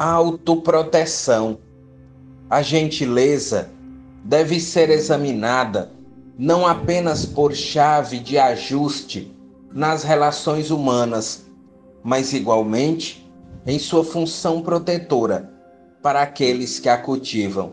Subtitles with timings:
[0.00, 1.58] Autoproteção.
[2.48, 3.68] A gentileza
[4.22, 5.90] deve ser examinada
[6.38, 9.36] não apenas por chave de ajuste
[9.72, 11.50] nas relações humanas,
[12.00, 13.28] mas igualmente
[13.66, 15.52] em sua função protetora
[16.00, 17.72] para aqueles que a cultivam.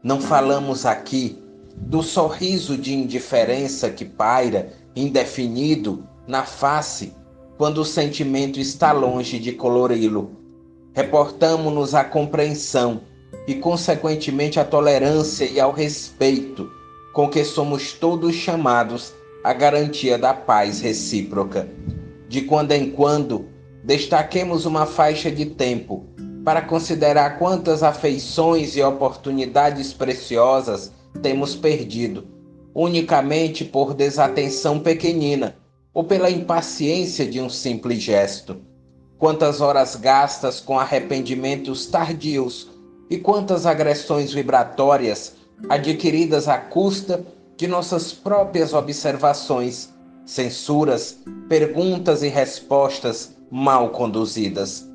[0.00, 1.42] Não falamos aqui
[1.74, 7.12] do sorriso de indiferença que paira indefinido na face
[7.56, 10.37] quando o sentimento está longe de colori-lo.
[10.98, 13.02] Reportamos-nos à compreensão
[13.46, 16.68] e, consequentemente, à tolerância e ao respeito
[17.14, 21.68] com que somos todos chamados à garantia da paz recíproca.
[22.28, 23.46] De quando em quando,
[23.84, 26.04] destaquemos uma faixa de tempo
[26.44, 30.90] para considerar quantas afeições e oportunidades preciosas
[31.22, 32.26] temos perdido,
[32.74, 35.54] unicamente por desatenção pequenina
[35.94, 38.66] ou pela impaciência de um simples gesto.
[39.18, 42.70] Quantas horas gastas com arrependimentos tardios
[43.10, 45.34] e quantas agressões vibratórias
[45.68, 49.92] adquiridas à custa de nossas próprias observações,
[50.24, 54.88] censuras, perguntas e respostas mal conduzidas.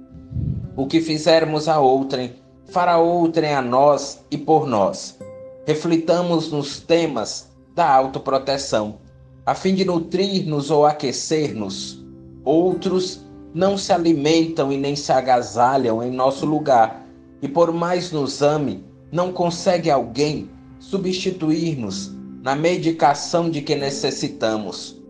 [0.78, 2.36] O que fizermos a outrem,
[2.70, 5.18] fará outrem a nós e por nós.
[5.66, 9.00] Reflitamos nos temas da autoproteção,
[9.46, 12.02] a fim de nutrir-nos ou aquecer-nos.
[12.46, 13.22] Outros
[13.54, 17.06] não se alimentam e nem se agasalham em nosso lugar,
[17.42, 25.02] e por mais nos ame, não consegue alguém substituir-nos na medicação de que necessitamos.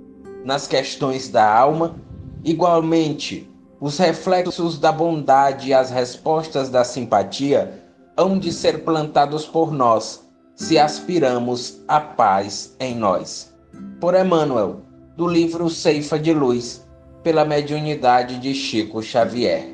[0.44, 1.95] Nas questões da alma,
[2.44, 3.49] igualmente,
[3.80, 7.81] os reflexos da bondade e as respostas da simpatia
[8.16, 10.23] hão de ser plantados por nós,
[10.55, 13.53] se aspiramos à paz em nós.
[13.99, 14.81] Por Emmanuel,
[15.17, 16.86] do livro Ceifa de Luz,
[17.24, 19.73] pela mediunidade de Chico Xavier.